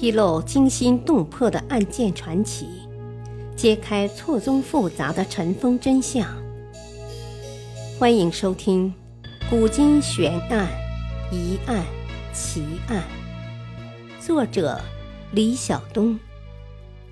[0.00, 2.66] 披露惊心动魄的案件传奇，
[3.54, 6.26] 揭开错综复杂的尘封真相。
[7.98, 8.94] 欢迎收听
[9.50, 10.70] 《古今悬案、
[11.30, 11.84] 疑案、
[12.32, 13.04] 奇案》，
[14.26, 14.80] 作者
[15.32, 16.18] 李晓东，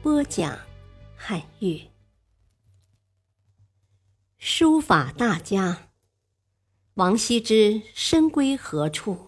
[0.00, 0.58] 播讲
[1.14, 1.78] 汉月。
[4.38, 5.88] 书法大家
[6.94, 9.27] 王羲之身归何处？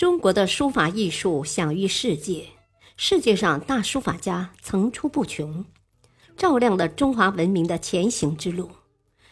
[0.00, 2.46] 中国的书法艺术享誉世界，
[2.96, 5.66] 世界上大书法家层出不穷，
[6.38, 8.70] 照亮了中华文明的前行之路。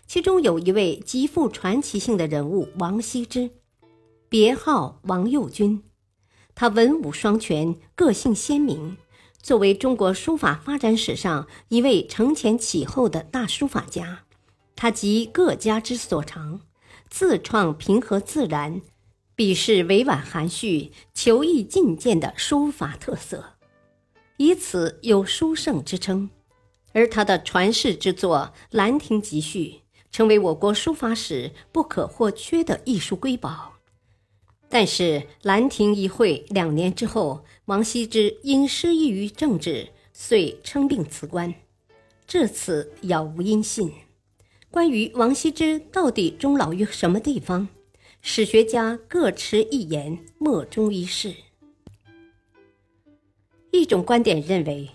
[0.07, 3.49] 其中有一位极富传奇性的人物王羲之，
[4.29, 5.83] 别号王右军。
[6.55, 8.99] 他文武双全，个性鲜明，
[9.41, 14.25] 作为中国书法发展史上一位承前启后的大书法家，
[14.77, 16.61] 他集各家之所长，
[17.09, 18.83] 自创平和自然。
[19.39, 23.55] 笔势委婉含蓄、求意进谏的书法特色，
[24.37, 26.29] 以此有书圣之称。
[26.93, 29.67] 而他的传世之作《兰亭集序》
[30.11, 33.75] 成为我国书法史不可或缺的艺术瑰宝。
[34.69, 41.55] 但是，兰亭一会两年之后，王羲之因失意于政治，遂称病辞官，
[42.27, 43.93] 至此杳无音信。
[44.69, 47.69] 关于王羲之到底终老于什么地方？
[48.31, 51.35] 史学家各持一言，莫衷一是。
[53.71, 54.91] 一种观点认为，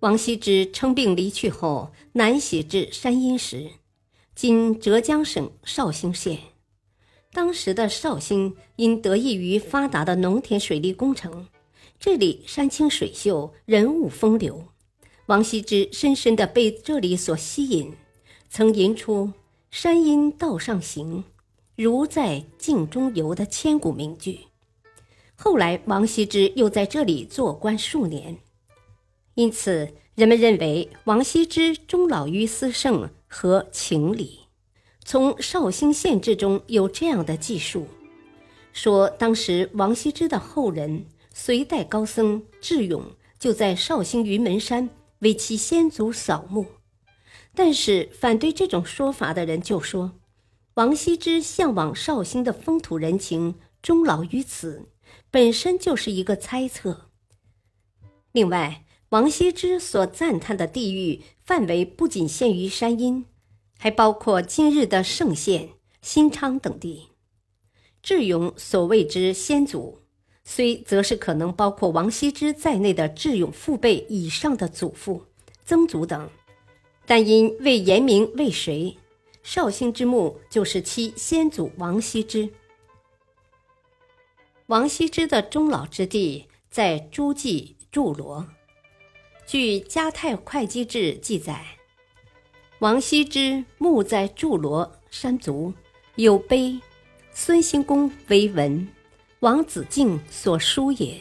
[0.00, 3.70] 王羲之称病离去后，南徙至山阴时
[4.36, 6.38] （今浙江省绍兴县）。
[7.32, 11.48] 当时的绍兴因得益于发达的农田水利工程，
[11.98, 14.62] 这里山清水秀，人物风流。
[15.24, 17.94] 王羲之深深的被这里所吸引，
[18.50, 19.32] 曾吟出
[19.72, 21.24] “山阴道上行”。
[21.74, 24.40] 如在镜中游的千古名句。
[25.34, 28.38] 后来，王羲之又在这里做官数年，
[29.34, 34.40] 因此人们认为王羲之终老于思圣和情理。
[35.04, 37.88] 从绍兴县志中有这样的记述：
[38.72, 43.02] 说当时王羲之的后人隋代高僧智勇
[43.38, 46.66] 就在绍兴云门山为其先祖扫墓，
[47.54, 50.12] 但是反对这种说法的人就说。
[50.74, 54.88] 王羲之向往绍兴的风土人情，终老于此，
[55.30, 57.10] 本身就是一个猜测。
[58.32, 63.26] 另外，王羲之所赞叹的地域范围不仅限于山阴，
[63.78, 65.68] 还包括今日的盛县、
[66.00, 67.10] 新昌等地。
[68.02, 69.98] 智勇所谓之先祖，
[70.42, 75.26] 虽则是可能包括王羲之在内的智勇父辈以上的祖父、
[75.66, 76.30] 曾祖等，
[77.04, 78.96] 但因未言明为谁。
[79.42, 82.48] 绍兴之墓就是其先祖王羲之。
[84.66, 88.46] 王羲之的终老之地在诸暨祝罗。
[89.44, 91.66] 据《嘉泰会稽志》记载，
[92.78, 95.74] 王羲之墓在祝罗山足，
[96.14, 96.80] 有碑，
[97.32, 98.88] 孙兴公为文，
[99.40, 101.20] 王子敬所书也。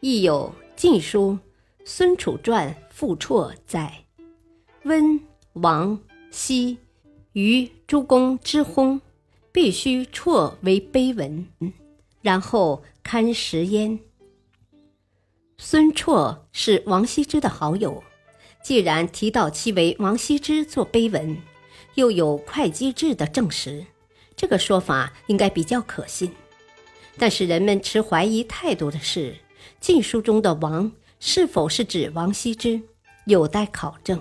[0.00, 1.32] 亦有《晋书·
[1.84, 4.04] 孙楚传》附绰载：
[4.84, 5.18] 温
[5.54, 5.98] 王
[6.30, 6.78] 羲。
[7.32, 9.00] 于诸公之薨，
[9.52, 11.46] 必须辍为碑文，
[12.22, 14.00] 然后刊石焉。
[15.58, 18.02] 孙绰是王羲之的好友，
[18.64, 21.36] 既然提到其为王羲之做碑文，
[21.94, 23.86] 又有会稽志的证实，
[24.34, 26.32] 这个说法应该比较可信。
[27.18, 29.32] 但是人们持怀疑态度的是，
[29.80, 32.80] 《晋书》中的“王”是否是指王羲之，
[33.26, 34.18] 有待考证。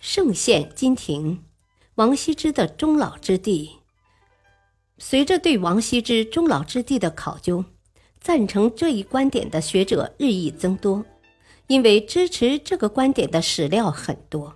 [0.00, 1.44] 圣县金庭，
[1.96, 3.80] 王羲之的终老之地。
[4.96, 7.66] 随着对王羲之终老之地的考究，
[8.18, 11.04] 赞成这一观点的学者日益增多，
[11.66, 14.48] 因为支持这个观点的史料很多。《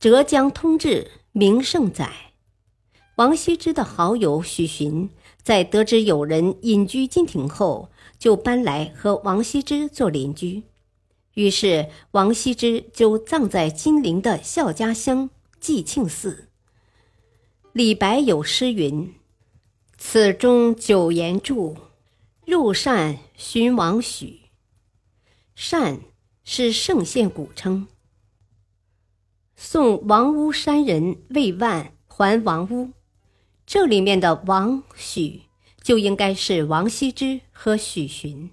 [0.00, 2.32] 浙江通志·名胜》载，
[3.14, 5.08] 王羲之的好友许询
[5.40, 10.64] 在得知有人隐居金庭后，就搬来和王羲之做邻居。
[11.34, 16.48] 于是，王羲之就葬在金陵的孝家乡济庆寺。
[17.72, 19.12] 李白有诗云
[19.98, 21.76] ：“此中九言注，
[22.46, 24.42] 入善寻王许。”
[25.56, 26.02] 善
[26.44, 27.88] 是圣县古称。
[29.56, 32.92] 送王屋山人魏万还王屋，
[33.66, 35.42] 这里面的王许
[35.82, 38.52] 就应该是王羲之和许询。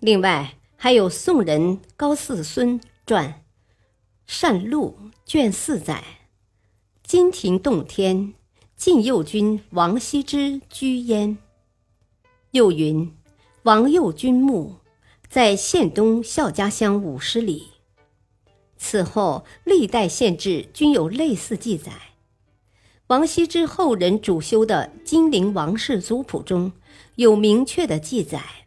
[0.00, 0.54] 另外。
[0.78, 3.30] 还有宋人高四孙传
[4.26, 6.04] 《善录》卷四载
[7.02, 8.34] ：“金庭洞天，
[8.76, 11.38] 晋右军王羲之居焉。
[12.50, 13.16] 又云：
[13.62, 14.76] 王右军墓
[15.28, 17.68] 在县东孝家乡五十里。
[18.76, 21.92] 此后历代县志均有类似记载。
[23.06, 26.72] 王羲之后人主修的《金陵王氏族谱》中
[27.14, 28.65] 有明确的记载。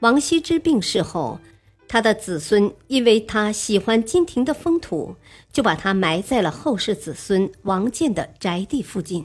[0.00, 1.40] 王羲之病逝后，
[1.88, 5.16] 他的子孙因为他喜欢金庭的风土，
[5.52, 9.24] 就把他埋在了后世子孙王建的宅地附近。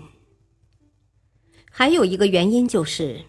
[1.69, 3.25] 还有一个原因就是，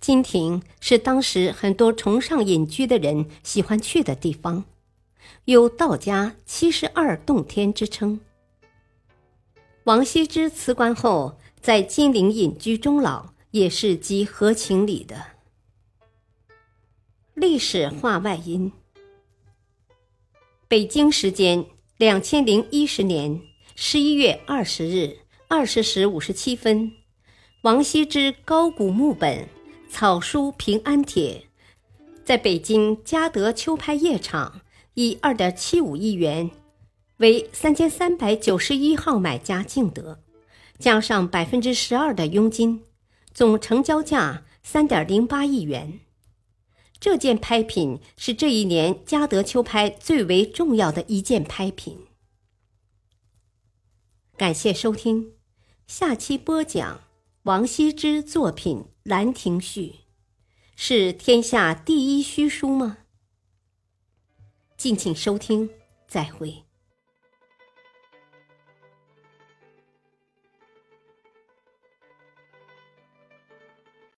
[0.00, 4.64] 金庭是当时很多崇尚隐居的人喜欢去的地方，
[5.46, 8.20] 有道家七十二洞天之称。
[9.84, 15.16] 王羲之辞官后，在金陵隐居终老，也是极合情理的。
[17.34, 18.70] 历史话外音：
[20.68, 21.64] 北京时间
[21.96, 23.40] 两千零一十年
[23.74, 25.16] 十一月二十日
[25.48, 26.92] 二十时五十七分，
[27.62, 29.38] 王羲之高古墓本
[29.88, 31.44] 《草书平安帖》
[32.22, 34.60] 在北京嘉德秋拍夜场
[34.92, 36.50] 以二点七五亿元
[37.16, 40.20] 为三千三百九十一号买家竞得，
[40.78, 42.82] 加上百分之十二的佣金，
[43.32, 46.00] 总成交价三点零八亿元。
[47.02, 52.06] 这件拍品是这一年嘉德秋拍最为重要的一件拍品。
[54.36, 55.32] 感谢收听，
[55.88, 57.00] 下期播讲
[57.42, 59.86] 王羲之作品《兰亭序》，
[60.76, 62.98] 是天下第一虚书吗？
[64.76, 65.70] 敬请收听，
[66.06, 66.62] 再会。